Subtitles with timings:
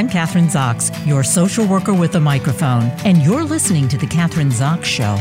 [0.00, 4.50] I'm Kathryn Zox, your social worker with a microphone, and you're listening to The Kathryn
[4.50, 5.18] Zox Show.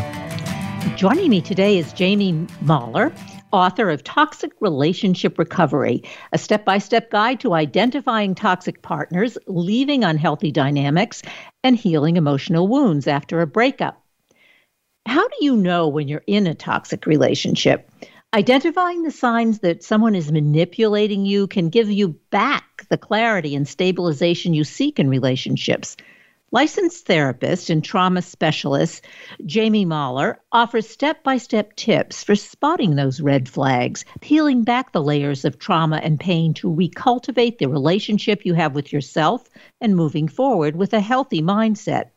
[0.95, 3.11] Joining me today is Jaime Mahler,
[3.51, 10.05] author of Toxic Relationship Recovery, a step by step guide to identifying toxic partners, leaving
[10.05, 11.23] unhealthy dynamics,
[11.61, 14.01] and healing emotional wounds after a breakup.
[15.05, 17.88] How do you know when you're in a toxic relationship?
[18.31, 23.67] Identifying the signs that someone is manipulating you can give you back the clarity and
[23.67, 25.97] stabilization you seek in relationships.
[26.51, 29.03] Licensed therapist and trauma specialist
[29.51, 35.01] Jaime Mahler offers step by step tips for spotting those red flags, peeling back the
[35.01, 39.49] layers of trauma and pain to recultivate the relationship you have with yourself
[39.81, 42.11] and moving forward with a healthy mindset.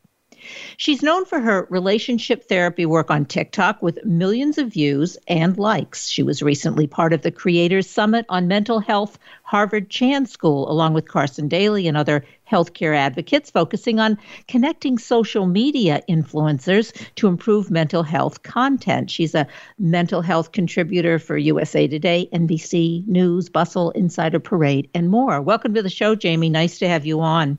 [0.77, 6.09] She's known for her relationship therapy work on TikTok with millions of views and likes.
[6.09, 10.95] She was recently part of the Creators Summit on Mental Health Harvard Chan School, along
[10.95, 17.71] with Carson Daly and other healthcare advocates, focusing on connecting social media influencers to improve
[17.71, 19.11] mental health content.
[19.11, 19.47] She's a
[19.79, 25.41] mental health contributor for USA Today, NBC News, Bustle, Insider Parade, and more.
[25.41, 26.51] Welcome to the show, Jaime.
[26.51, 27.59] Nice to have you on.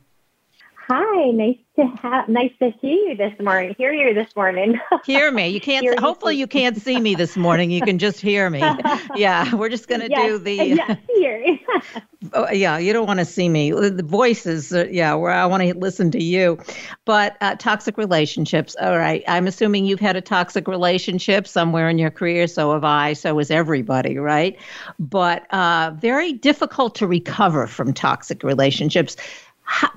[0.95, 3.73] Hi, nice to have nice to hear you this morning.
[3.79, 4.79] Hear you this morning.
[5.05, 5.47] hear me.
[5.47, 5.99] You can't.
[5.99, 7.71] hopefully, you can't see me this morning.
[7.71, 8.61] You can just hear me.
[9.15, 10.53] Yeah, we're just gonna yes, do the.
[10.53, 11.59] yes, hear.
[12.33, 13.71] oh, yeah, you don't want to see me.
[13.71, 14.71] The voices.
[14.71, 16.59] Uh, yeah, where I want to listen to you.
[17.05, 18.75] But uh, toxic relationships.
[18.79, 19.23] All right.
[19.27, 22.45] I'm assuming you've had a toxic relationship somewhere in your career.
[22.47, 23.13] So have I.
[23.13, 24.19] So has everybody.
[24.19, 24.59] Right.
[24.99, 29.15] But uh, very difficult to recover from toxic relationships.
[29.63, 29.89] How,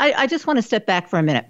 [0.00, 1.46] I, I just want to step back for a minute.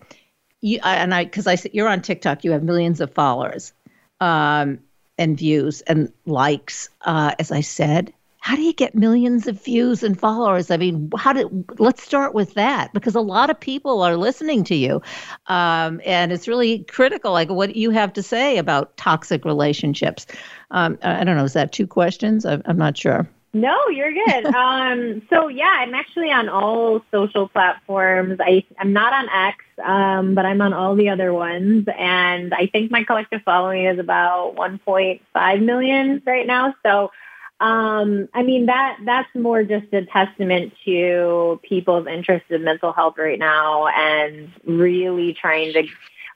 [0.61, 3.73] You, and I, because I you're on TikTok, you have millions of followers,
[4.21, 4.81] um,
[5.17, 6.91] and views and likes.
[7.03, 10.71] Uh, as I said, how do you get millions of views and followers?
[10.71, 11.49] I mean, how did?
[11.79, 15.01] Let's start with that because a lot of people are listening to you,
[15.47, 17.33] um, and it's really critical.
[17.33, 20.27] Like what you have to say about toxic relationships.
[20.73, 21.45] Um, I don't know.
[21.45, 22.45] Is that two questions?
[22.45, 23.29] I'm, I'm not sure.
[23.53, 24.47] No, you're good.
[24.55, 28.39] um, so yeah, I'm actually on all social platforms.
[28.41, 31.87] I, I'm not on X, um, but I'm on all the other ones.
[31.97, 36.75] And I think my collective following is about 1.5 million right now.
[36.85, 37.11] So,
[37.59, 43.15] um, I mean, that, that's more just a testament to people's interest in mental health
[43.19, 45.87] right now and really trying to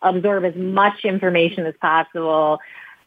[0.02, 2.60] absorb as much information as possible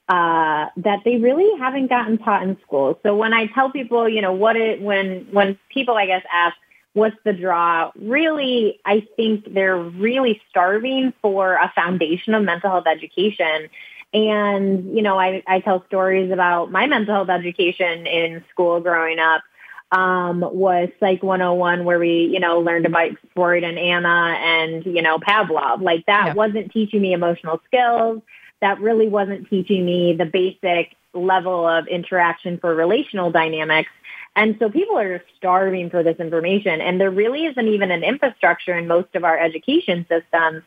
[0.10, 3.00] uh, that they really haven't gotten taught in school.
[3.04, 6.56] So when I tell people, you know, what it, when, when people, I guess, ask,
[6.94, 7.92] what's the draw?
[7.96, 13.70] Really, I think they're really starving for a foundation of mental health education.
[14.14, 19.20] And, you know, I, I tell stories about my mental health education in school growing
[19.20, 19.44] up
[19.92, 25.02] um, was Psych 101 where we, you know, learned about Freud and Anna and, you
[25.02, 25.82] know, Pavlov.
[25.82, 26.34] Like that yeah.
[26.34, 28.22] wasn't teaching me emotional skills
[28.62, 33.90] that really wasn't teaching me the basic level of interaction for relational dynamics.
[34.36, 38.78] And so people are starving for this information and there really isn't even an infrastructure
[38.78, 40.64] in most of our education systems.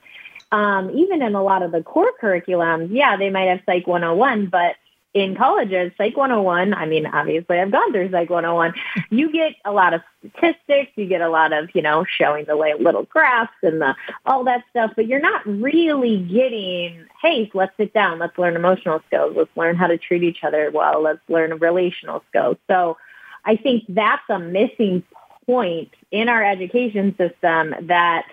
[0.53, 4.47] Um, even in a lot of the core curriculums, yeah, they might have Psych 101,
[4.47, 4.75] but
[5.13, 8.75] in colleges, Psych 101, I mean, obviously I've gone through Psych 101,
[9.11, 12.55] you get a lot of statistics, you get a lot of, you know, showing the
[12.55, 17.93] little graphs and the, all that stuff, but you're not really getting, hey, let's sit
[17.93, 21.59] down, let's learn emotional skills, let's learn how to treat each other well, let's learn
[21.59, 22.57] relational skills.
[22.69, 22.97] So
[23.45, 25.03] I think that's a missing
[25.45, 28.27] point in our education system that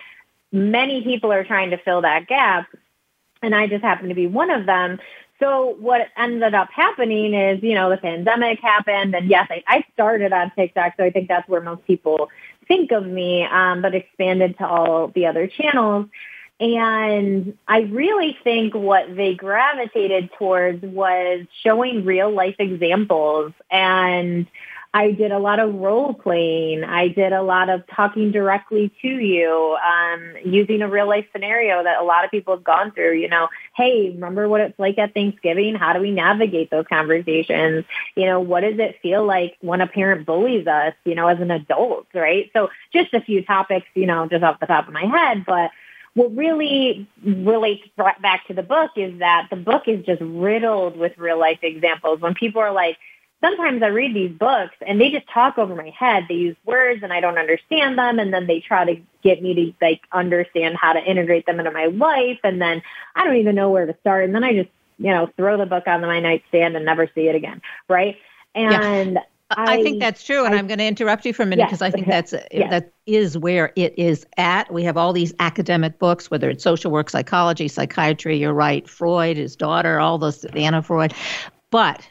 [0.52, 2.68] many people are trying to fill that gap
[3.42, 4.98] and I just happen to be one of them
[5.40, 9.84] so what ended up happening is, you know, the pandemic happened and yes, I, I
[9.94, 10.94] started on TikTok.
[10.96, 12.28] So I think that's where most people
[12.66, 16.08] think of me, um, but expanded to all the other channels.
[16.60, 24.46] And I really think what they gravitated towards was showing real life examples and
[24.98, 26.82] I did a lot of role playing.
[26.82, 31.84] I did a lot of talking directly to you, um, using a real life scenario
[31.84, 33.12] that a lot of people have gone through.
[33.12, 33.46] You know,
[33.76, 35.76] hey, remember what it's like at Thanksgiving?
[35.76, 37.84] How do we navigate those conversations?
[38.16, 41.38] You know, what does it feel like when a parent bullies us, you know, as
[41.38, 42.50] an adult, right?
[42.52, 45.70] So just a few topics, you know, just off the top of my head, but
[46.14, 51.16] what really relates back to the book is that the book is just riddled with
[51.18, 52.20] real life examples.
[52.20, 52.98] When people are like,
[53.40, 56.24] sometimes I read these books and they just talk over my head.
[56.28, 58.18] They use words and I don't understand them.
[58.18, 61.70] And then they try to get me to like understand how to integrate them into
[61.70, 62.38] my life.
[62.42, 62.82] And then
[63.14, 64.24] I don't even know where to start.
[64.24, 67.28] And then I just, you know, throw the book on my nightstand and never see
[67.28, 67.62] it again.
[67.88, 68.16] Right.
[68.54, 69.22] And yeah.
[69.50, 71.68] I, I think that's true, and I, am going to interrupt you for a minute
[71.68, 72.68] because yes, I think that's yes.
[72.68, 74.70] that is where it is at.
[74.70, 78.36] We have all these academic books, whether it's social work, psychology, psychiatry.
[78.36, 81.14] You're right, Freud, his daughter, all those Anna Freud,
[81.70, 82.06] but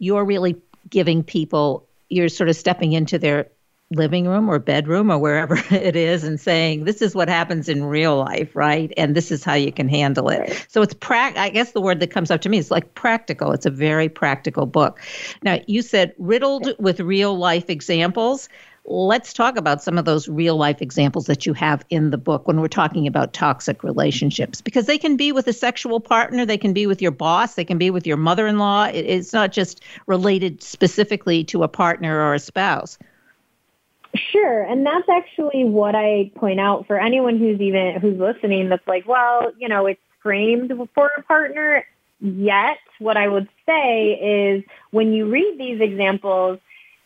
[0.00, 0.56] you're really
[0.88, 1.86] giving people.
[2.08, 3.48] You're sort of stepping into their
[3.92, 7.84] living room or bedroom or wherever it is and saying this is what happens in
[7.84, 8.92] real life right?
[8.96, 10.38] And this is how you can handle it.
[10.38, 10.66] Right.
[10.68, 13.52] so it's prac i guess the word that comes up to me is like practical.
[13.52, 15.00] It's a very practical book.
[15.42, 18.48] Now you said riddled with real life examples
[18.90, 22.48] let's talk about some of those real life examples that you have in the book
[22.48, 26.58] when we're talking about toxic relationships because they can be with a sexual partner they
[26.58, 30.60] can be with your boss they can be with your mother-in-law it's not just related
[30.60, 32.98] specifically to a partner or a spouse
[34.14, 38.68] Sure, and that's actually what I point out for anyone who's even who's listening.
[38.68, 41.86] That's like, well, you know, it's framed for a partner.
[42.18, 46.58] Yet, what I would say is when you read these examples,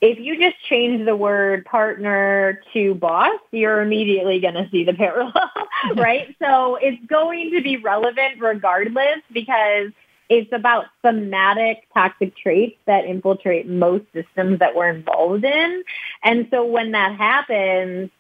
[0.05, 4.93] if you just change the word partner to boss, you're immediately going to see the
[4.93, 5.33] parallel,
[5.97, 6.37] right?
[6.39, 9.93] so it's going to be relevant regardless because
[10.29, 15.83] it's about thematic toxic traits that infiltrate most systems that we're involved in.
[16.23, 18.11] And so when that happens,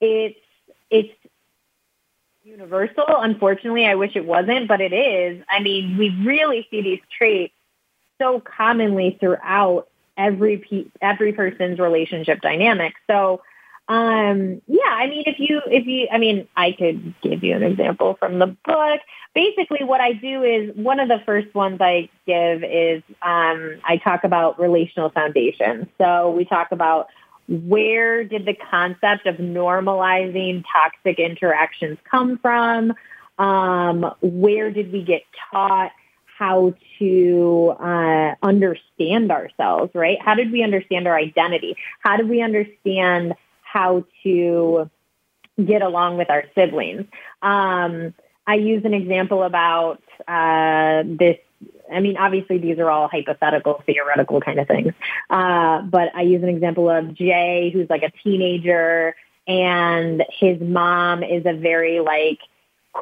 [0.00, 0.38] it's,
[0.90, 1.14] it's
[2.42, 3.04] universal.
[3.06, 5.44] Unfortunately, I wish it wasn't, but it is.
[5.48, 7.54] I mean, we really see these traits
[8.18, 9.86] so commonly throughout
[10.18, 12.94] every pe- every person's relationship dynamic.
[13.06, 13.40] So
[13.88, 17.62] um, yeah, I mean, if you, if you, I mean, I could give you an
[17.62, 19.00] example from the book.
[19.34, 23.98] Basically, what I do is one of the first ones I give is um, I
[24.04, 25.88] talk about relational foundation.
[25.96, 27.08] So we talk about
[27.48, 32.92] where did the concept of normalizing toxic interactions come from?
[33.38, 35.92] Um, where did we get taught
[36.38, 40.18] how to uh, understand ourselves, right?
[40.20, 41.76] How did we understand our identity?
[42.00, 44.90] How did we understand how to
[45.64, 47.06] get along with our siblings.
[47.42, 48.14] Um,
[48.46, 51.36] I use an example about uh, this.
[51.92, 54.92] I mean, obviously, these are all hypothetical, theoretical kind of things.
[55.28, 61.22] Uh, but I use an example of Jay, who's like a teenager, and his mom
[61.22, 62.38] is a very like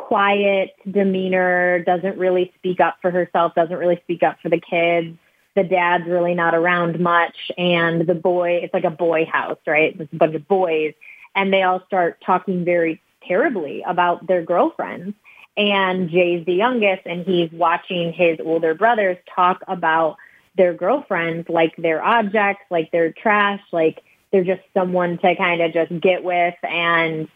[0.08, 5.16] quiet demeanor, doesn't really speak up for herself, doesn't really speak up for the kids
[5.56, 9.98] the dad's really not around much and the boy, it's like a boy house, right?
[9.98, 10.92] It's a bunch of boys
[11.34, 15.16] and they all start talking very terribly about their girlfriends.
[15.56, 20.18] And Jay's the youngest and he's watching his older brothers talk about
[20.56, 25.72] their girlfriends like they're objects, like they're trash, like they're just someone to kind of
[25.72, 27.28] just get with and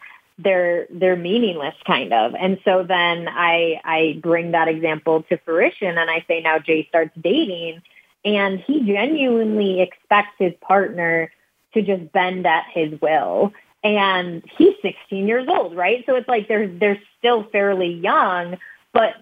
[0.43, 2.35] they're they're meaningless kind of.
[2.35, 6.85] And so then I I bring that example to fruition and I say now Jay
[6.89, 7.81] starts dating
[8.23, 11.31] and he genuinely expects his partner
[11.73, 13.53] to just bend at his will.
[13.83, 16.03] And he's 16 years old, right?
[16.05, 18.57] So it's like they're, they're still fairly young,
[18.93, 19.15] but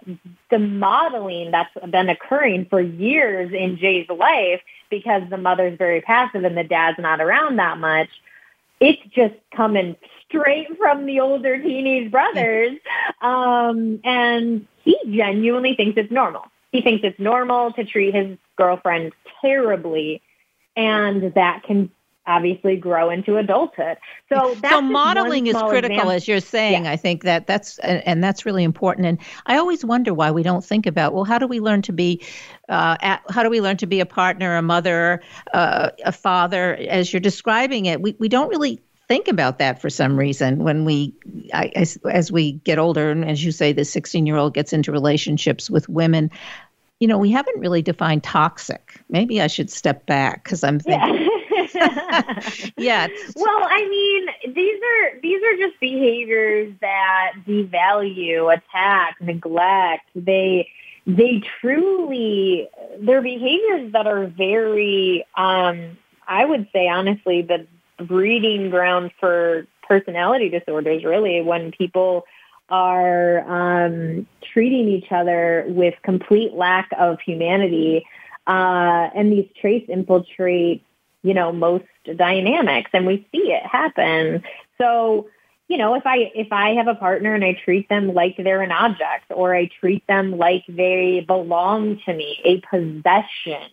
[0.50, 6.44] the modeling that's been occurring for years in Jay's life because the mother's very passive
[6.44, 8.10] and the dad's not around that much,
[8.80, 9.96] it's just coming
[10.28, 12.78] straight from the older teenage brothers.
[13.22, 16.44] Um, and he genuinely thinks it's normal.
[16.72, 19.12] He thinks it's normal to treat his girlfriend
[19.42, 20.22] terribly,
[20.78, 21.92] and that can
[22.30, 23.98] obviously grow into adulthood.
[24.32, 26.12] So so modeling is critical, example.
[26.12, 26.86] as you're saying.
[26.86, 26.92] Yeah.
[26.92, 29.08] I think that that's and, that's really important.
[29.08, 29.18] And
[29.48, 32.24] I always wonder why we don't think about well, how do we learn to be,
[32.70, 35.22] uh, at, how do we learn to be a partner, a mother,
[35.54, 36.76] uh, a father?
[36.76, 40.86] As you're describing it, we we don't really think about that for some reason when
[40.86, 41.16] we
[41.52, 44.72] I, as, as we get older and as you say the 16 year old gets
[44.72, 46.30] into relationships with women
[47.00, 51.29] you know we haven't really defined toxic maybe i should step back because i'm thinking
[52.78, 53.08] yeah.
[53.36, 60.06] Well, I mean, these are these are just behaviors that devalue, attack, neglect.
[60.16, 60.70] They
[61.08, 62.68] they truly
[63.00, 65.98] they're behaviors that are very um
[66.28, 67.66] I would say honestly the
[68.04, 72.26] breeding ground for personality disorders, really, when people
[72.70, 78.06] are um, treating each other with complete lack of humanity.
[78.48, 80.84] Uh, and these traits infiltrate,
[81.24, 81.86] you know, most
[82.16, 84.44] dynamics, and we see it happen.
[84.78, 85.30] So,
[85.68, 88.62] you know, if I if I have a partner and I treat them like they're
[88.62, 93.70] an object, or I treat them like they belong to me, a possession,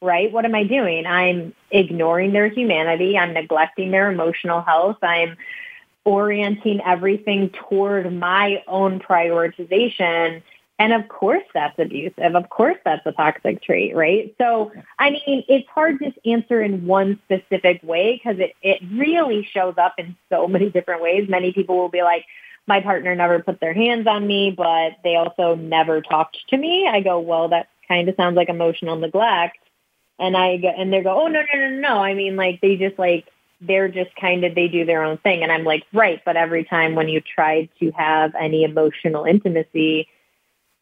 [0.00, 0.30] right?
[0.30, 1.06] What am I doing?
[1.06, 3.16] I'm ignoring their humanity.
[3.16, 4.98] I'm neglecting their emotional health.
[5.02, 5.36] I'm
[6.04, 10.42] orienting everything toward my own prioritization.
[10.78, 12.36] And of course that's abusive.
[12.36, 14.34] Of course that's a toxic trait, right?
[14.38, 19.48] So, I mean, it's hard to answer in one specific way because it, it really
[19.52, 21.28] shows up in so many different ways.
[21.28, 22.24] Many people will be like,
[22.68, 26.86] my partner never put their hands on me, but they also never talked to me.
[26.86, 29.58] I go, well, that kind of sounds like emotional neglect.
[30.18, 32.02] And I go, and they go, oh, no, no, no, no.
[32.02, 33.26] I mean, like, they just like,
[33.60, 35.42] they're just kind of, they do their own thing.
[35.42, 36.20] And I'm like, right.
[36.24, 40.08] But every time when you try to have any emotional intimacy,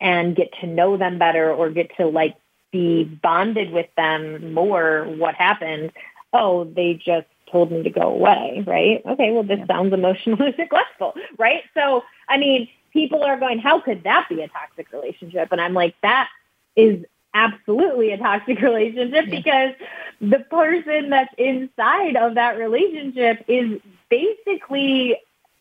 [0.01, 2.37] and get to know them better or get to like
[2.73, 5.93] be bonded with them more what happened
[6.33, 9.67] oh they just told me to go away right okay well this yeah.
[9.67, 14.49] sounds emotionally neglectful right so i mean people are going how could that be a
[14.49, 16.29] toxic relationship and i'm like that
[16.75, 19.37] is absolutely a toxic relationship yeah.
[19.37, 19.75] because
[20.21, 25.17] the person that's inside of that relationship is basically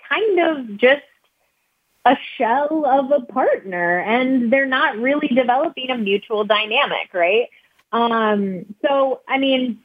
[0.08, 1.04] kind of just
[2.06, 7.48] a shell of a partner and they're not really developing a mutual dynamic, right?
[7.92, 9.80] Um, so, I mean,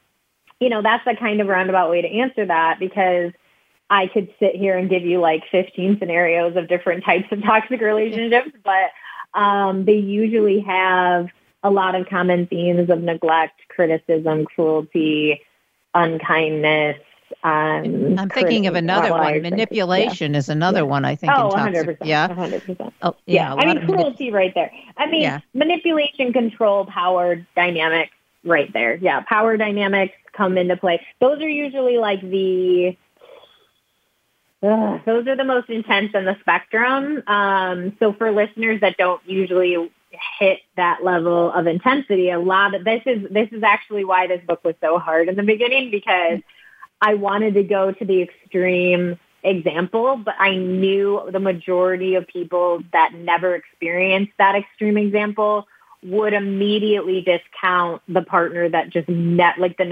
[0.59, 3.31] you know, that's a kind of roundabout way to answer that because
[3.89, 7.81] I could sit here and give you like 15 scenarios of different types of toxic
[7.81, 8.91] relationships, but
[9.39, 11.27] um, they usually have
[11.63, 15.41] a lot of common themes of neglect, criticism, cruelty,
[15.93, 16.97] unkindness,
[17.43, 19.41] um, I'm thinking of another one.
[19.41, 20.39] Manipulation yeah.
[20.39, 20.83] is another yeah.
[20.83, 21.05] one.
[21.05, 21.33] I think.
[21.35, 22.07] Oh, 100 percent.
[22.07, 22.93] Yeah, 100 percent.
[23.01, 23.53] Oh, yeah.
[23.53, 23.61] yeah.
[23.61, 24.71] I mean, cruelty manip- right there.
[24.97, 28.95] I mean, manipulation, control, power dynamics right there.
[28.95, 31.05] Yeah, power dynamics come into play.
[31.19, 32.97] Those are usually like the.
[34.63, 37.23] Uh, those are the most intense in the spectrum.
[37.25, 39.91] Um, so for listeners that don't usually
[40.39, 44.41] hit that level of intensity, a lot of this is this is actually why this
[44.45, 46.41] book was so hard in the beginning because
[47.01, 52.83] I wanted to go to the extreme example, but I knew the majority of people
[52.93, 55.67] that never experienced that extreme example
[56.03, 59.85] would immediately discount the partner that just net like the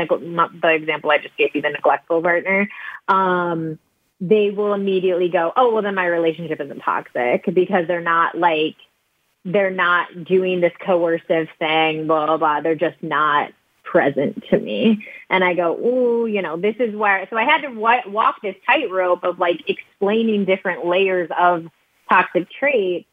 [0.62, 2.70] the example I just gave you the neglectful partner.
[3.08, 3.78] Um,
[4.22, 8.76] they will immediately go, oh well, then my relationship isn't toxic because they're not like
[9.46, 12.62] they're not doing this coercive thing, blah blah blah.
[12.62, 13.52] They're just not
[13.90, 15.06] present to me.
[15.30, 18.42] And I go, ooh, you know, this is where, so I had to w- walk
[18.42, 21.68] this tightrope of like explaining different layers of
[22.08, 23.08] toxic traits.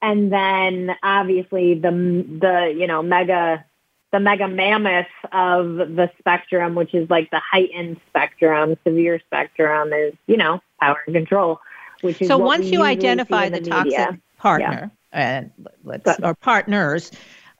[0.00, 3.64] And then obviously the, the, you know, mega,
[4.12, 10.14] the mega mammoth of the spectrum, which is like the heightened spectrum, severe spectrum is,
[10.26, 11.60] you know, power and control,
[12.02, 15.40] which is so once you identify the, the toxic partner yeah.
[15.40, 15.50] and
[15.82, 17.10] let's, or partners,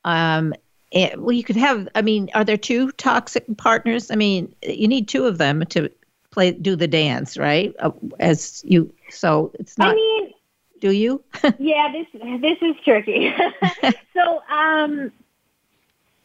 [0.04, 0.54] um,
[1.16, 1.88] well, you could have.
[1.94, 4.10] I mean, are there two toxic partners?
[4.10, 5.90] I mean, you need two of them to
[6.30, 7.74] play do the dance, right?
[7.78, 9.92] Uh, as you, so it's not.
[9.92, 10.32] I mean,
[10.80, 11.22] do you?
[11.58, 12.06] yeah, this
[12.40, 13.34] this is tricky.
[14.14, 15.12] so, um,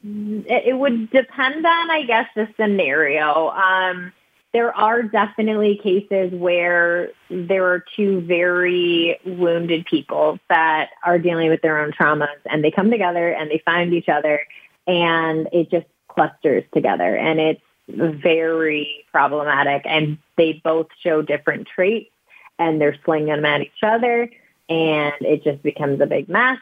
[0.04, 3.50] it, it would depend on, I guess, the scenario.
[3.50, 4.12] Um,
[4.54, 11.62] there are definitely cases where there are two very wounded people that are dealing with
[11.62, 14.42] their own traumas and they come together and they find each other
[14.88, 22.10] and it just clusters together and it's very problematic and they both show different traits
[22.58, 24.30] and they're slinging them at each other
[24.68, 26.60] and it just becomes a big mess.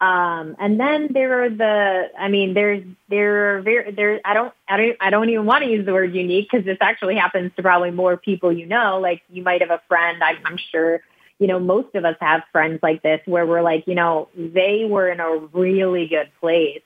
[0.00, 4.52] Um, and then there are the, I mean, there's, there are very, there, I don't,
[4.68, 7.52] I don't, I don't even want to use the word unique because this actually happens
[7.56, 8.98] to probably more people you know.
[9.00, 11.00] Like you might have a friend, I'm, I'm sure,
[11.38, 14.84] you know, most of us have friends like this where we're like, you know, they
[14.88, 16.82] were in a really good place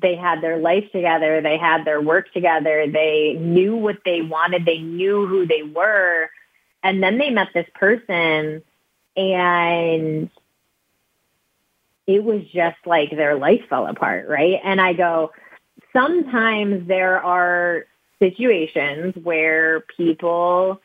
[0.00, 4.64] they had their life together, they had their work together, they knew what they wanted,
[4.66, 6.28] they knew who they were.
[6.82, 8.62] And then they met this person
[9.16, 10.30] and
[12.06, 14.60] it was just like their life fell apart, right?
[14.62, 15.32] And I go,
[15.92, 17.86] sometimes there are
[18.18, 20.80] situations where people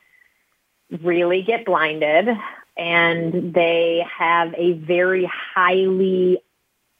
[1.01, 2.29] really get blinded
[2.77, 6.41] and they have a very highly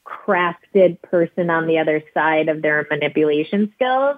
[0.06, 4.18] crafted person on the other side of their manipulation skills.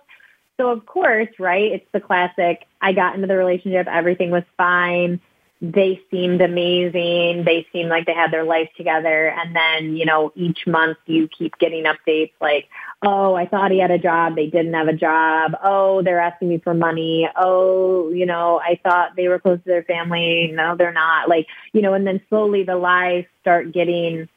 [0.57, 5.19] So of course, right, it's the classic, I got into the relationship, everything was fine.
[5.61, 7.43] They seemed amazing.
[7.45, 9.29] They seemed like they had their life together.
[9.29, 12.67] And then, you know, each month you keep getting updates like,
[13.03, 14.35] oh, I thought he had a job.
[14.35, 15.55] They didn't have a job.
[15.63, 17.29] Oh, they're asking me for money.
[17.35, 20.51] Oh, you know, I thought they were close to their family.
[20.51, 21.29] No, they're not.
[21.29, 24.27] Like, you know, and then slowly the lies start getting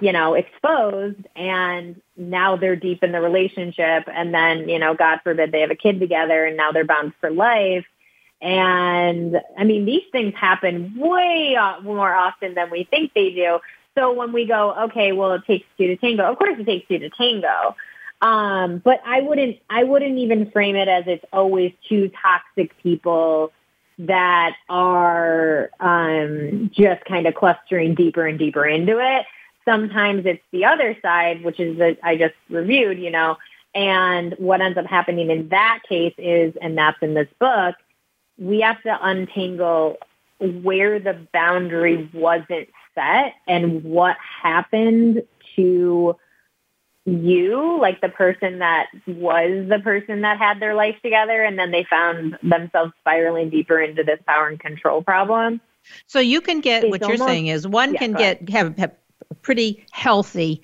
[0.00, 5.20] you know, exposed and now they're deep in the relationship and then, you know, God
[5.22, 7.84] forbid they have a kid together and now they're bound for life.
[8.42, 13.60] And I mean, these things happen way more often than we think they do.
[13.94, 16.24] So so when we go, okay, well, it takes two to tango.
[16.24, 17.76] Of course, it takes two to tango.
[18.22, 23.52] Um, but I wouldn't, I wouldn't even frame it as it's always two toxic people
[23.98, 29.26] that are um, just kind of clustering deeper and deeper into it.
[29.66, 33.36] Sometimes it's the other side, which is that I just reviewed, you know,
[33.74, 37.76] and what ends up happening in that case is, and that's in this book,
[38.40, 39.98] we have to untangle
[40.40, 45.22] where the boundary wasn't set and what happened
[45.56, 46.16] to
[47.04, 51.70] you, like the person that was the person that had their life together, and then
[51.70, 55.60] they found themselves spiraling deeper into this power and control problem.
[56.06, 58.76] So you can get it's what almost, you're saying is one yeah, can get have,
[58.78, 58.92] have
[59.42, 60.62] pretty healthy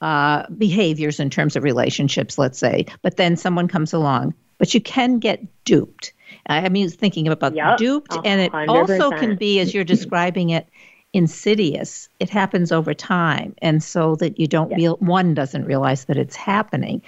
[0.00, 4.80] uh, behaviors in terms of relationships, let's say, but then someone comes along, but you
[4.80, 6.12] can get duped.
[6.46, 8.22] I mean, thinking about yep, duped, 100%.
[8.24, 10.66] and it also can be, as you're describing it,
[11.12, 12.08] insidious.
[12.18, 16.36] It happens over time, and so that you don't real one doesn't realize that it's
[16.36, 17.02] happening.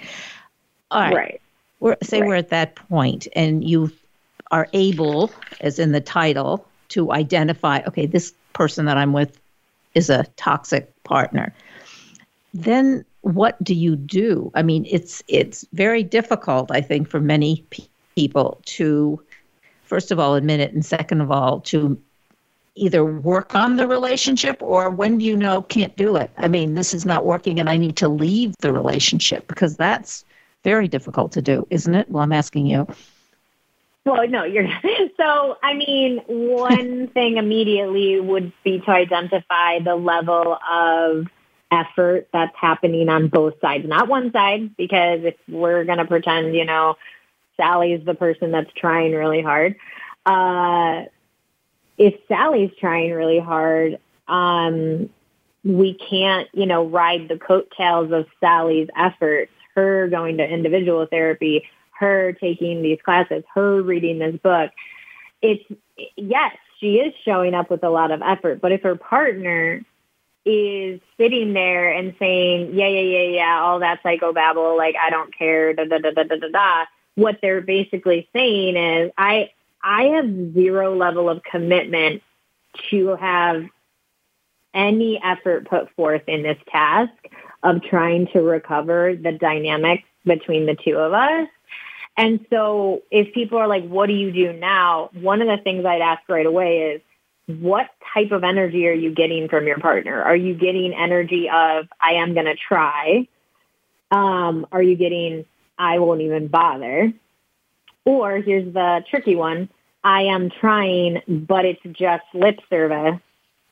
[0.91, 1.15] All right.
[1.15, 1.41] right.
[1.79, 2.27] We're, say right.
[2.27, 3.91] we're at that point, and you
[4.51, 7.81] are able, as in the title, to identify.
[7.87, 9.39] Okay, this person that I'm with
[9.95, 11.53] is a toxic partner.
[12.53, 14.51] Then what do you do?
[14.53, 19.23] I mean, it's it's very difficult, I think, for many people to,
[19.83, 21.99] first of all, admit it, and second of all, to
[22.75, 26.31] either work on the relationship or when you know can't do it?
[26.37, 30.25] I mean, this is not working and I need to leave the relationship because that's
[30.63, 32.09] very difficult to do, isn't it?
[32.09, 32.87] Well, I'm asking you.
[34.05, 34.67] Well, no, you're
[35.17, 35.57] so.
[35.61, 41.27] I mean, one thing immediately would be to identify the level of
[41.71, 46.55] effort that's happening on both sides, not one side, because if we're going to pretend,
[46.55, 46.95] you know,
[47.57, 49.75] Sally's the person that's trying really hard,
[50.25, 51.03] uh,
[51.97, 55.09] if Sally's trying really hard, um,
[55.63, 61.65] we can't, you know, ride the coattails of Sally's efforts, her going to individual therapy,
[61.91, 64.71] her taking these classes, her reading this book.
[65.41, 65.63] It's,
[66.17, 69.81] yes, she is showing up with a lot of effort, but if her partner
[70.45, 75.35] is sitting there and saying, yeah, yeah, yeah, yeah, all that psychobabble, like, I don't
[75.35, 79.51] care, da, da, da, da, da, da, da, what they're basically saying is, I,
[79.83, 82.21] I have zero level of commitment
[82.89, 83.65] to have
[84.73, 87.13] any effort put forth in this task
[87.61, 91.47] of trying to recover the dynamics between the two of us.
[92.17, 95.09] And so if people are like, what do you do now?
[95.13, 97.01] One of the things I'd ask right away is,
[97.59, 100.21] what type of energy are you getting from your partner?
[100.21, 103.27] Are you getting energy of, I am going to try?
[104.11, 105.45] Um, are you getting,
[105.77, 107.13] I won't even bother?
[108.05, 109.69] Or here's the tricky one.
[110.03, 113.19] I am trying, but it's just lip service.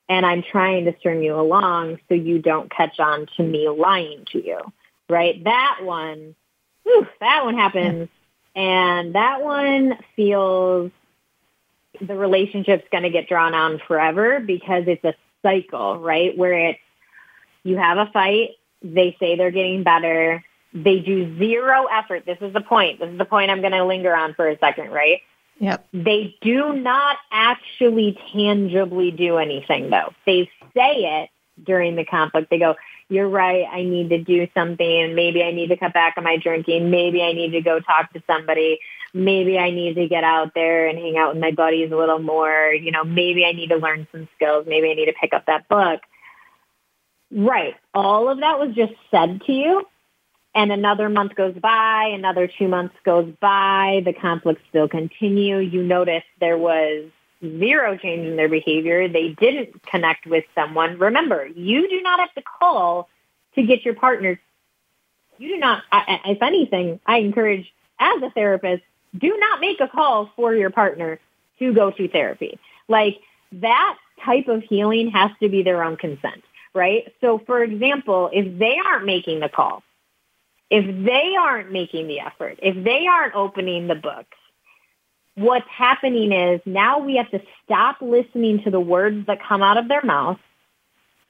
[0.08, 4.26] And I'm trying to string you along so you don't catch on to me lying
[4.32, 4.60] to you.
[5.10, 5.42] Right?
[5.44, 6.36] That one,
[6.84, 8.10] whew, that one happens.
[8.56, 10.92] And that one feels
[12.00, 16.38] the relationship's going to get drawn on forever because it's a cycle, right?
[16.38, 16.80] Where it's,
[17.64, 22.26] you have a fight, they say they're getting better, they do zero effort.
[22.26, 23.00] This is the point.
[23.00, 25.22] This is the point I'm going to linger on for a second, right?
[25.60, 25.88] Yep.
[25.94, 30.14] They do not actually tangibly do anything though.
[30.26, 31.30] They say it
[31.64, 32.50] during the conflict.
[32.50, 32.76] They go,
[33.10, 33.66] you're right.
[33.70, 35.14] I need to do something.
[35.14, 36.90] Maybe I need to cut back on my drinking.
[36.90, 38.80] Maybe I need to go talk to somebody.
[39.14, 42.20] Maybe I need to get out there and hang out with my buddies a little
[42.20, 42.74] more.
[42.74, 44.66] You know, maybe I need to learn some skills.
[44.68, 46.02] Maybe I need to pick up that book.
[47.30, 47.76] Right.
[47.94, 49.86] All of that was just said to you
[50.54, 55.58] and another month goes by, another two months goes by, the conflicts still continue.
[55.60, 57.10] You notice there was
[57.42, 59.08] zero change in their behavior.
[59.08, 61.00] They didn't connect with someone.
[61.00, 63.10] Remember, you do not have to call
[63.56, 64.40] to get your partner.
[65.38, 68.84] You do not, if anything, I encourage as a therapist,
[69.18, 71.20] do not make a call for your partner
[71.60, 72.60] to go to therapy.
[72.88, 73.20] Like
[73.54, 77.12] that type of healing has to be their own consent, right?
[77.22, 79.84] So for example, if they aren't making the call,
[80.72, 84.38] if they aren't making the effort, if they aren't opening the books,
[85.36, 89.78] what's happening is now we have to stop listening to the words that come out
[89.78, 90.40] of their mouth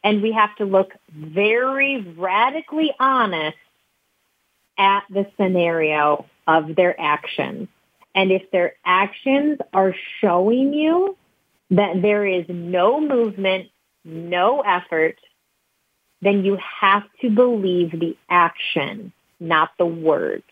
[0.04, 3.58] and we have to look very radically honest
[4.78, 7.68] at the scenario of their actions.
[8.14, 11.18] And if their actions are showing you
[11.72, 13.70] that there is no movement,
[14.04, 15.18] no effort,
[16.22, 20.44] then you have to believe the action not the words.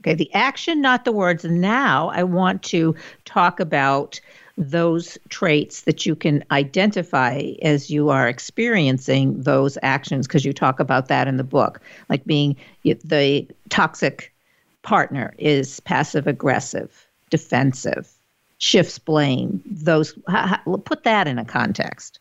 [0.00, 1.44] Okay, the action, not the words.
[1.44, 4.20] Now I want to talk about
[4.56, 10.80] those traits that you can identify as you are experiencing those actions because you talk
[10.80, 14.32] about that in the book like being the toxic
[14.82, 18.10] partner is passive aggressive defensive
[18.56, 20.18] shifts blame those
[20.86, 22.18] put that in a context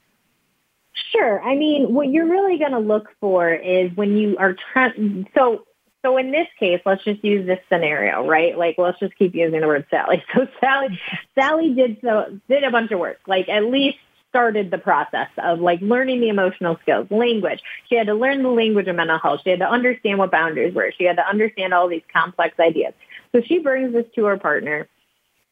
[1.11, 1.41] Sure.
[1.41, 5.27] I mean, what you're really going to look for is when you are trying.
[5.35, 5.65] So,
[6.05, 8.55] so in this case, let's just use this scenario, right?
[8.55, 10.23] Like, let's just keep using the word Sally.
[10.35, 11.01] So Sally,
[11.33, 13.19] Sally did so did a bunch of work.
[13.25, 13.97] Like, at least
[14.29, 17.61] started the process of like learning the emotional skills, language.
[17.89, 19.41] She had to learn the language of mental health.
[19.43, 20.91] She had to understand what boundaries were.
[20.95, 22.93] She had to understand all these complex ideas.
[23.31, 24.87] So she brings this to her partner,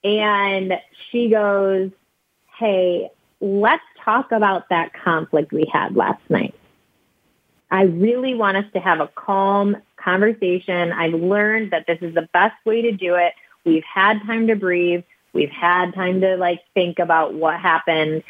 [0.04, 0.74] and
[1.10, 1.90] she goes,
[2.60, 3.10] "Hey,
[3.42, 6.54] let's talk about that conflict we had last night.
[7.74, 10.92] I really want us to have a calm conversation.
[10.92, 13.34] I've learned that this is the best way to do it.
[13.66, 15.04] We've had time to breathe.
[15.34, 18.24] We've had time to like think about what happened.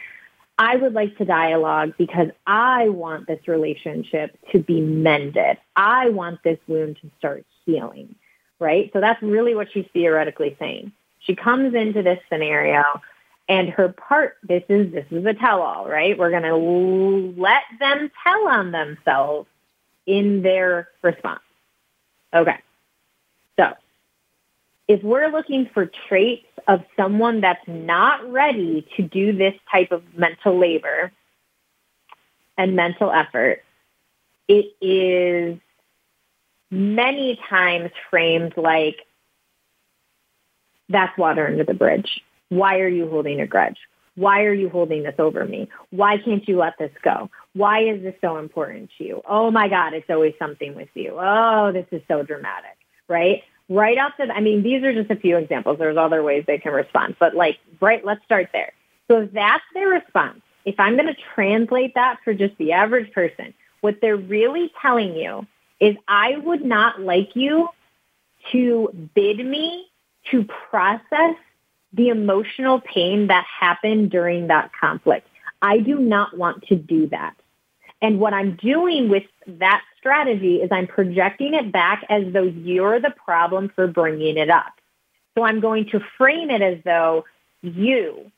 [0.57, 5.57] I would like to dialogue because I want this relationship to be mended.
[5.75, 8.15] I want this wound to start healing,
[8.59, 8.89] right?
[8.93, 10.91] So that's really what she's theoretically saying.
[11.19, 12.83] She comes into this scenario
[13.49, 16.17] and her part, this is, this is a tell-all, right?
[16.17, 19.49] We're going to let them tell on themselves
[20.05, 21.42] in their response.
[22.33, 22.57] Okay.
[23.59, 23.73] So
[24.87, 30.03] if we're looking for traits of someone that's not ready to do this type of
[30.17, 31.11] mental labor
[32.57, 33.63] and mental effort,
[34.47, 35.59] it is
[36.69, 38.97] many times framed like
[40.89, 42.21] that's water under the bridge.
[42.49, 43.77] Why are you holding a grudge?
[44.15, 45.69] Why are you holding this over me?
[45.89, 47.29] Why can't you let this go?
[47.53, 49.21] Why is this so important to you?
[49.27, 51.17] Oh my God, it's always something with you.
[51.19, 53.43] Oh, this is so dramatic, right?
[53.69, 55.79] Right off the, I mean, these are just a few examples.
[55.79, 58.73] There's other ways they can respond, but like, right, let's start there.
[59.07, 63.11] So if that's their response, if I'm going to translate that for just the average
[63.13, 65.45] person, what they're really telling you
[65.79, 67.69] is I would not like you
[68.51, 69.87] to bid me
[70.31, 71.35] to process
[71.93, 75.27] the emotional pain that happened during that conflict.
[75.61, 77.35] I do not want to do that.
[78.01, 82.99] And what I'm doing with that strategy is I'm projecting it back as though you're
[82.99, 84.73] the problem for bringing it up.
[85.35, 87.23] So I'm going to frame it as though
[87.61, 88.31] you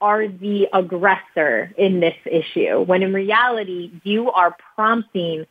[0.00, 5.46] are the aggressor in this issue, when in reality, you are prompting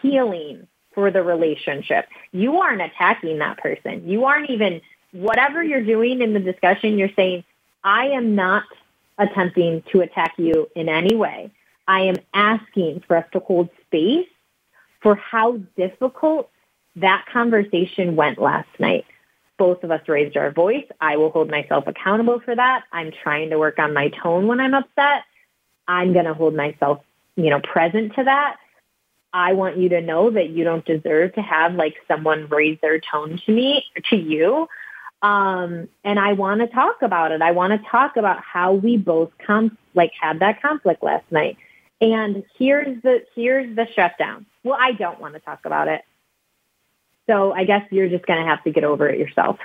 [0.00, 2.06] healing for the relationship.
[2.32, 4.08] You aren't attacking that person.
[4.08, 4.80] You aren't even
[5.12, 7.44] whatever you're doing in the discussion, you're saying,
[7.84, 8.64] I am not
[9.18, 11.50] attempting to attack you in any way.
[11.86, 14.28] I am asking for us to hold space
[15.00, 16.48] for how difficult
[16.96, 19.04] that conversation went last night.
[19.58, 20.86] Both of us raised our voice.
[21.00, 22.84] I will hold myself accountable for that.
[22.92, 25.24] I'm trying to work on my tone when I'm upset.
[25.86, 27.02] I'm going to hold myself,
[27.36, 28.56] you know, present to that.
[29.32, 33.00] I want you to know that you don't deserve to have like someone raise their
[33.00, 34.68] tone to me, to you.
[35.22, 37.42] Um, and I want to talk about it.
[37.42, 39.30] I want to talk about how we both
[39.94, 41.56] like had that conflict last night.
[42.00, 44.46] And here's the, here's the shutdown.
[44.64, 46.02] Well, I don't want to talk about it.
[47.28, 49.58] So I guess you're just going to have to get over it yourself.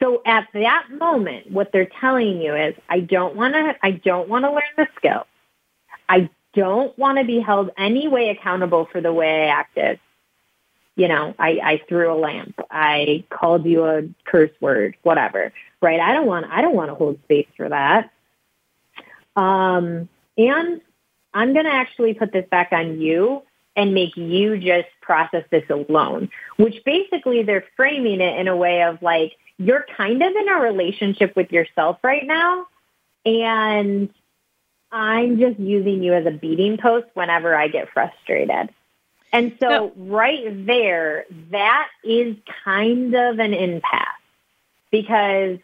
[0.00, 4.28] So at that moment, what they're telling you is, I don't want to, I don't
[4.28, 5.26] want to learn the skill.
[6.08, 9.98] I don't want to be held any way accountable for the way I acted
[10.96, 16.00] you know, I, I threw a lamp, I called you a curse word, whatever, right?
[16.00, 18.10] I don't want, I don't want to hold space for that.
[19.34, 20.80] Um, and
[21.32, 23.42] I'm going to actually put this back on you
[23.74, 28.82] and make you just process this alone, which basically they're framing it in a way
[28.82, 32.66] of like, you're kind of in a relationship with yourself right now.
[33.24, 34.10] And
[34.90, 38.68] I'm just using you as a beating post whenever I get frustrated.
[39.32, 39.92] And so no.
[39.96, 44.06] right there, that is kind of an impasse
[44.90, 45.58] because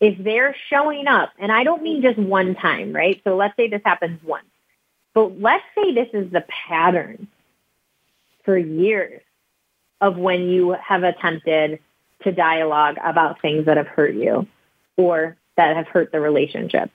[0.00, 3.20] if they're showing up, and I don't mean just one time, right?
[3.24, 4.46] So let's say this happens once,
[5.14, 7.28] but let's say this is the pattern
[8.44, 9.22] for years
[10.00, 11.80] of when you have attempted
[12.22, 14.46] to dialogue about things that have hurt you
[14.96, 16.90] or that have hurt the relationship.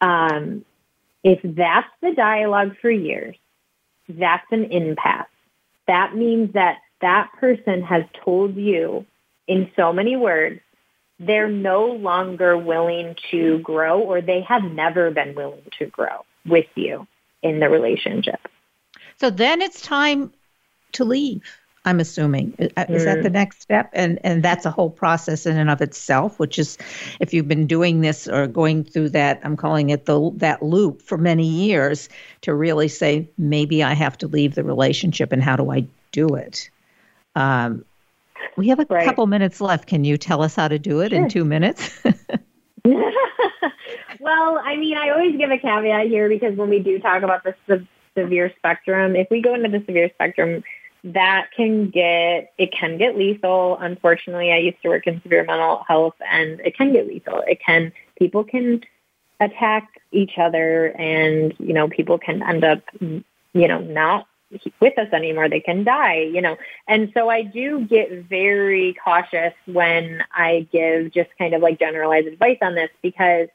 [0.00, 0.64] Um,
[1.22, 3.36] if that's the dialogue for years,
[4.18, 5.26] that's an impasse.
[5.86, 9.06] That means that that person has told you
[9.48, 10.60] in so many words,
[11.18, 16.66] they're no longer willing to grow or they have never been willing to grow with
[16.74, 17.06] you
[17.42, 18.40] in the relationship.
[19.18, 20.32] So then it's time
[20.92, 21.42] to leave.
[21.86, 25.70] I'm assuming is that the next step, and and that's a whole process in and
[25.70, 26.38] of itself.
[26.38, 26.76] Which is,
[27.20, 31.00] if you've been doing this or going through that, I'm calling it the that loop
[31.00, 32.10] for many years,
[32.42, 36.28] to really say maybe I have to leave the relationship, and how do I do
[36.34, 36.68] it?
[37.34, 37.84] Um,
[38.56, 39.06] we have a right.
[39.06, 39.88] couple minutes left.
[39.88, 41.22] Can you tell us how to do it sure.
[41.22, 41.98] in two minutes?
[42.84, 47.42] well, I mean, I always give a caveat here because when we do talk about
[47.42, 50.62] the se- severe spectrum, if we go into the severe spectrum,
[51.04, 53.78] that can get it can get lethal.
[53.78, 57.42] Unfortunately, I used to work in severe mental health, and it can get lethal.
[57.46, 58.82] It can people can
[59.40, 63.22] attack each other, and you know people can end up you
[63.54, 64.26] know not
[64.80, 65.48] with us anymore.
[65.48, 66.56] They can die, you know.
[66.88, 72.26] And so I do get very cautious when I give just kind of like generalized
[72.26, 73.48] advice on this because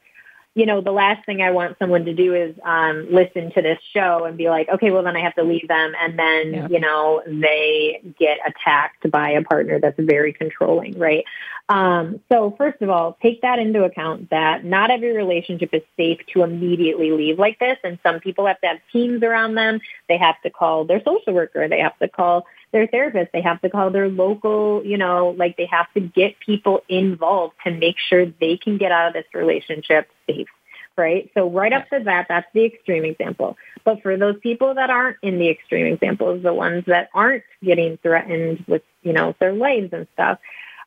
[0.56, 3.78] you know, the last thing I want someone to do is um, listen to this
[3.92, 5.92] show and be like, okay, well, then I have to leave them.
[6.00, 6.68] And then, yeah.
[6.70, 11.26] you know, they get attacked by a partner that's very controlling, right?
[11.68, 16.20] Um, so, first of all, take that into account that not every relationship is safe
[16.32, 17.76] to immediately leave like this.
[17.84, 19.80] And some people have to have teams around them.
[20.08, 21.68] They have to call their social worker.
[21.68, 23.32] They have to call their therapist.
[23.32, 27.54] They have to call their local, you know, like they have to get people involved
[27.64, 30.48] to make sure they can get out of this relationship safe.
[30.96, 31.30] Right.
[31.34, 33.58] So right up to that, that's the extreme example.
[33.84, 37.98] But for those people that aren't in the extreme examples, the ones that aren't getting
[37.98, 40.38] threatened with, you know, their lives and stuff,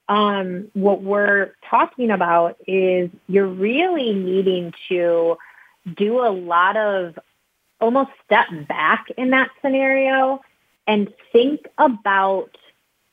[0.09, 5.37] um, what we're talking about is you're really needing to
[5.95, 7.19] do a lot of
[7.79, 10.41] almost step back in that scenario
[10.89, 12.49] and think about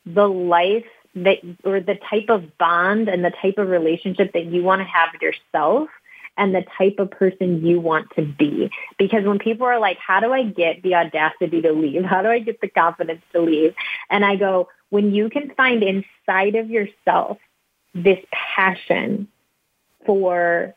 [0.06, 4.62] the life that or the type of bond and the type of relationship that you
[4.62, 5.90] want to have with yourself
[6.38, 8.70] and the type of person you want to be.
[8.98, 12.02] Because when people are like, how do I get the audacity to leave?
[12.02, 13.74] How do I get the confidence to leave?
[14.08, 17.36] And I go, when you can find inside of yourself
[17.94, 19.28] this passion
[20.06, 20.74] for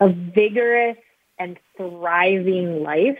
[0.00, 0.98] a vigorous
[1.38, 3.18] and thriving life,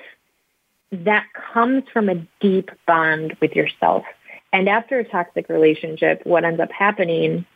[0.92, 4.05] that comes from a deep bond with yourself.
[4.52, 7.46] And after a toxic relationship, what ends up happening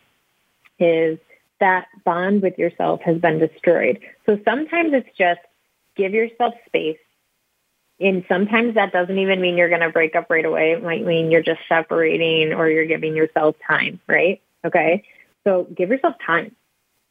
[0.79, 1.19] is
[1.61, 4.01] that bond with yourself has been destroyed.
[4.25, 5.41] So sometimes it's just
[5.97, 6.99] give yourself space.
[8.01, 10.73] And sometimes that doesn't even mean you're going to break up right away.
[10.73, 14.43] It might mean you're just separating or you're giving yourself time, right?
[14.65, 15.05] Okay.
[15.45, 16.55] So give yourself time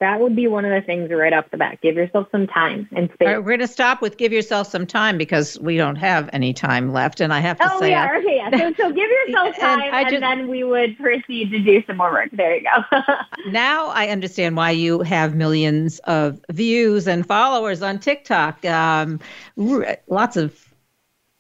[0.02, 1.80] that would be one of the things right off the bat.
[1.82, 3.28] Give yourself some time and space.
[3.28, 6.54] Right, we're going to stop with give yourself some time because we don't have any
[6.54, 7.22] time left.
[7.22, 8.52] And I have to oh, say, yeah, I, okay, yeah.
[8.52, 11.98] So, so give yourself time, and, and just, then we would proceed to do some
[11.98, 12.30] more work.
[12.34, 13.00] There you go.
[13.52, 18.66] now I understand why you have millions of views and followers on TikTok.
[18.66, 19.22] Um,
[19.56, 20.74] lots of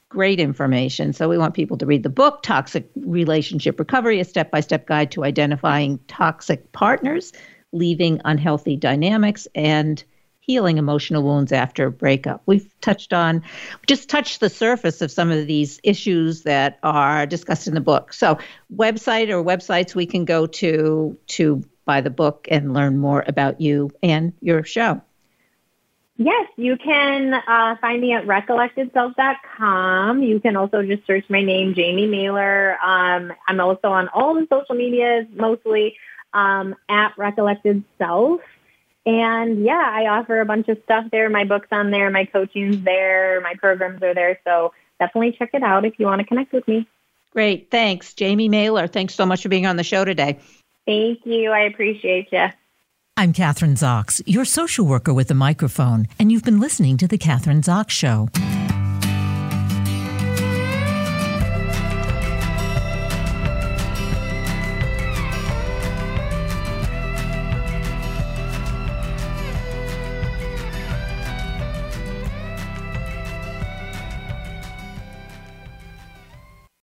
[0.07, 1.11] great information.
[1.11, 5.25] So we want people to read the book, Toxic Relationship Recovery: A Step-by-Step Guide to
[5.25, 7.33] Identifying Toxic Partners
[7.71, 10.03] leaving unhealthy dynamics and
[10.45, 12.43] healing emotional wounds after a breakup.
[12.45, 13.43] We've touched on,
[13.87, 18.13] just touched the surface of some of these issues that are discussed in the book.
[18.13, 18.37] So,
[18.73, 23.61] website or websites we can go to to buy the book and learn more about
[23.61, 25.01] you and your show.
[26.17, 30.23] Yes, you can uh, find me at recollectedself.com.
[30.23, 32.77] You can also just search my name, Jaime Mahler.
[32.81, 35.97] Um, I'm also on all the social medias, mostly
[36.35, 38.41] um, at Recollected Self.
[39.07, 41.29] And yeah, I offer a bunch of stuff there.
[41.29, 44.39] My book's on there, my coaching's there, my programs are there.
[44.43, 46.87] So definitely check it out if you want to connect with me.
[47.31, 47.69] Great.
[47.69, 48.13] Thanks.
[48.19, 50.39] Jaime Mahler, thanks so much for being on the show today.
[50.85, 51.51] Thank you.
[51.51, 52.47] I appreciate you.
[53.17, 57.17] I'm Kathryn Zox, your social worker with a microphone, and you've been listening to The
[57.17, 58.27] Kathryn Zox Show.